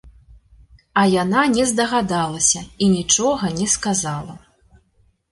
А 1.01 1.01
яна 1.23 1.41
не 1.55 1.65
здагадалася 1.71 2.61
і 2.85 2.87
нічога 2.93 3.51
не 3.59 3.67
сказала. 3.75 4.35